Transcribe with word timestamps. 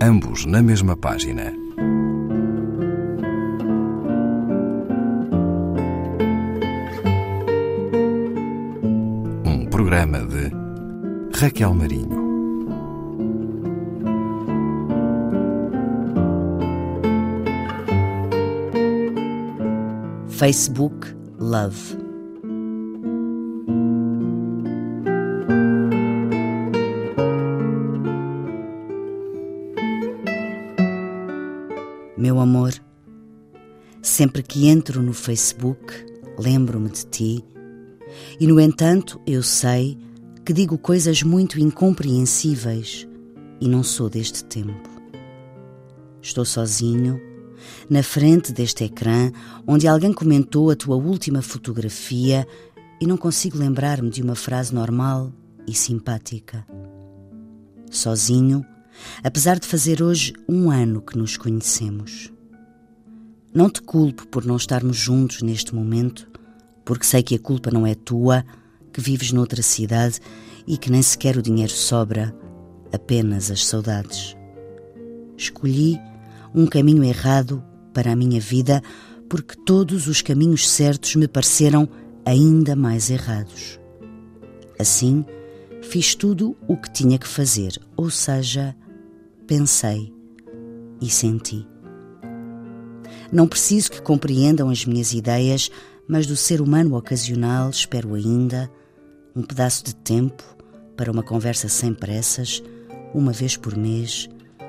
ambos 0.00 0.44
na 0.46 0.62
mesma 0.62 0.96
página. 0.96 1.52
Um 9.44 9.66
programa 9.70 10.20
de 10.20 10.50
Raquel 11.38 11.74
Marinho. 11.74 12.26
Facebook 20.28 21.16
Love. 21.38 22.05
Meu 32.26 32.40
amor, 32.40 32.74
sempre 34.02 34.42
que 34.42 34.66
entro 34.66 35.00
no 35.00 35.12
Facebook, 35.12 35.94
lembro-me 36.36 36.90
de 36.90 37.06
ti, 37.06 37.44
e 38.40 38.48
no 38.48 38.58
entanto 38.58 39.20
eu 39.24 39.44
sei 39.44 39.96
que 40.44 40.52
digo 40.52 40.76
coisas 40.76 41.22
muito 41.22 41.60
incompreensíveis 41.60 43.06
e 43.60 43.68
não 43.68 43.84
sou 43.84 44.10
deste 44.10 44.44
tempo. 44.44 44.90
Estou 46.20 46.44
sozinho, 46.44 47.20
na 47.88 48.02
frente 48.02 48.52
deste 48.52 48.82
ecrã, 48.82 49.30
onde 49.64 49.86
alguém 49.86 50.12
comentou 50.12 50.68
a 50.70 50.74
tua 50.74 50.96
última 50.96 51.40
fotografia 51.40 52.44
e 53.00 53.06
não 53.06 53.16
consigo 53.16 53.56
lembrar-me 53.56 54.10
de 54.10 54.20
uma 54.20 54.34
frase 54.34 54.74
normal 54.74 55.32
e 55.64 55.72
simpática. 55.72 56.66
Sozinho, 57.88 58.66
apesar 59.22 59.58
de 59.58 59.66
fazer 59.66 60.02
hoje 60.02 60.32
um 60.48 60.70
ano 60.70 61.00
que 61.00 61.16
nos 61.16 61.36
conhecemos. 61.36 62.32
Não 63.54 63.70
te 63.70 63.80
culpo 63.80 64.26
por 64.26 64.44
não 64.44 64.56
estarmos 64.56 64.96
juntos 64.96 65.42
neste 65.42 65.74
momento, 65.74 66.28
porque 66.84 67.06
sei 67.06 67.22
que 67.22 67.34
a 67.34 67.38
culpa 67.38 67.70
não 67.70 67.86
é 67.86 67.94
tua, 67.94 68.44
que 68.92 69.00
vives 69.00 69.32
noutra 69.32 69.62
cidade 69.62 70.20
e 70.66 70.76
que 70.76 70.90
nem 70.90 71.02
sequer 71.02 71.36
o 71.36 71.42
dinheiro 71.42 71.72
sobra, 71.72 72.34
apenas 72.92 73.50
as 73.50 73.66
saudades. 73.66 74.36
Escolhi 75.36 75.98
um 76.54 76.66
caminho 76.66 77.04
errado 77.04 77.62
para 77.92 78.12
a 78.12 78.16
minha 78.16 78.40
vida 78.40 78.82
porque 79.28 79.56
todos 79.64 80.06
os 80.06 80.22
caminhos 80.22 80.68
certos 80.68 81.16
me 81.16 81.26
pareceram 81.26 81.88
ainda 82.24 82.74
mais 82.76 83.10
errados. 83.10 83.78
Assim, 84.78 85.24
fiz 85.82 86.14
tudo 86.14 86.56
o 86.68 86.76
que 86.76 86.90
tinha 86.90 87.18
que 87.18 87.28
fazer, 87.28 87.80
ou 87.96 88.10
seja, 88.10 88.76
pensei 89.46 90.12
e 91.00 91.08
senti. 91.08 91.66
Não 93.30 93.46
preciso 93.46 93.90
que 93.90 94.02
compreendam 94.02 94.70
as 94.70 94.84
minhas 94.84 95.12
ideias, 95.12 95.70
mas 96.08 96.26
do 96.26 96.36
ser 96.36 96.60
humano 96.60 96.96
ocasional 96.96 97.70
espero 97.70 98.14
ainda 98.14 98.70
um 99.34 99.42
pedaço 99.42 99.84
de 99.84 99.94
tempo 99.94 100.42
para 100.96 101.10
uma 101.10 101.22
conversa 101.22 101.68
sem 101.68 101.92
pressas, 101.92 102.62
uma 103.12 103.32
vez 103.32 103.56
por 103.56 103.76
mês, 103.76 104.28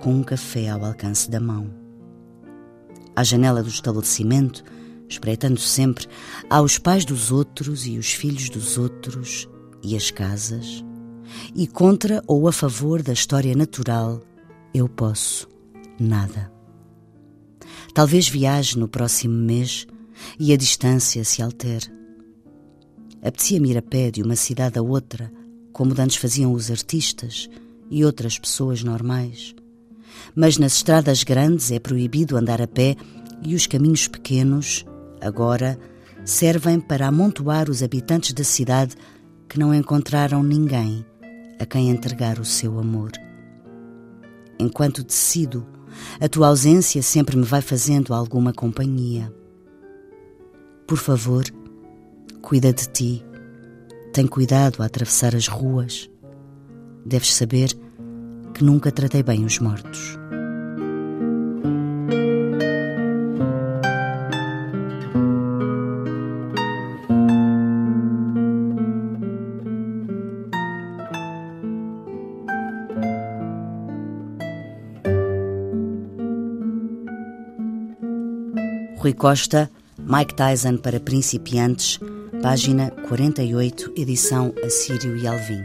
com 0.00 0.14
um 0.14 0.22
café 0.22 0.68
ao 0.68 0.84
alcance 0.84 1.30
da 1.30 1.40
mão. 1.40 1.70
À 3.14 3.22
janela 3.22 3.62
do 3.62 3.68
estabelecimento, 3.68 4.64
espreitando 5.08 5.60
sempre, 5.60 6.06
há 6.48 6.60
os 6.60 6.78
pais 6.78 7.04
dos 7.04 7.30
outros 7.30 7.86
e 7.86 7.98
os 7.98 8.12
filhos 8.12 8.48
dos 8.50 8.78
outros 8.78 9.48
e 9.82 9.96
as 9.96 10.10
casas, 10.10 10.84
e 11.54 11.66
contra 11.66 12.22
ou 12.26 12.48
a 12.48 12.52
favor 12.52 13.02
da 13.02 13.12
história 13.12 13.54
natural 13.54 14.20
eu 14.78 14.88
posso 14.88 15.48
nada. 15.98 16.50
Talvez 17.92 18.28
viaje 18.28 18.78
no 18.78 18.88
próximo 18.88 19.34
mês 19.34 19.86
e 20.38 20.52
a 20.52 20.56
distância 20.56 21.24
se 21.24 21.42
altere. 21.42 21.86
Apetecia-me 23.20 23.70
ir 23.70 23.78
a 23.78 23.82
pé 23.82 24.10
de 24.10 24.22
uma 24.22 24.36
cidade 24.36 24.78
a 24.78 24.82
outra, 24.82 25.32
como 25.72 25.94
antes 25.98 26.16
faziam 26.16 26.52
os 26.52 26.70
artistas 26.70 27.48
e 27.90 28.04
outras 28.04 28.38
pessoas 28.38 28.82
normais. 28.82 29.54
Mas 30.34 30.58
nas 30.58 30.76
estradas 30.76 31.24
grandes 31.24 31.70
é 31.72 31.78
proibido 31.78 32.36
andar 32.36 32.62
a 32.62 32.66
pé 32.66 32.96
e 33.42 33.54
os 33.54 33.66
caminhos 33.66 34.06
pequenos, 34.06 34.84
agora, 35.20 35.78
servem 36.24 36.78
para 36.78 37.08
amontoar 37.08 37.68
os 37.68 37.82
habitantes 37.82 38.32
da 38.32 38.44
cidade 38.44 38.94
que 39.48 39.58
não 39.58 39.74
encontraram 39.74 40.42
ninguém 40.42 41.04
a 41.58 41.66
quem 41.66 41.90
entregar 41.90 42.38
o 42.38 42.44
seu 42.44 42.78
amor 42.78 43.10
enquanto 44.58 45.04
decido, 45.04 45.66
a 46.20 46.28
tua 46.28 46.48
ausência 46.48 47.02
sempre 47.02 47.36
me 47.36 47.44
vai 47.44 47.60
fazendo 47.60 48.14
alguma 48.14 48.52
companhia. 48.52 49.32
Por 50.86 50.98
favor, 50.98 51.44
cuida 52.40 52.72
de 52.72 52.88
ti. 52.88 53.24
Tem 54.12 54.26
cuidado 54.26 54.82
a 54.82 54.86
atravessar 54.86 55.34
as 55.34 55.46
ruas. 55.46 56.10
Deves 57.04 57.34
saber 57.34 57.70
que 58.54 58.64
nunca 58.64 58.90
tratei 58.90 59.22
bem 59.22 59.44
os 59.44 59.58
mortos. 59.58 60.18
Rui 78.98 79.14
Costa, 79.14 79.70
Mike 79.96 80.34
Tyson 80.34 80.76
para 80.76 80.98
principiantes, 80.98 82.00
página 82.42 82.90
48, 82.90 83.92
edição 83.96 84.52
Assírio 84.64 85.16
e 85.16 85.26
Alvim. 85.26 85.64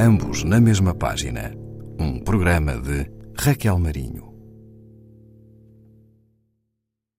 Ambos 0.00 0.44
na 0.44 0.60
mesma 0.60 0.94
página. 0.94 1.52
Um 1.98 2.20
programa 2.20 2.78
de 2.78 3.10
Raquel 3.36 3.78
Marinho. 3.78 4.33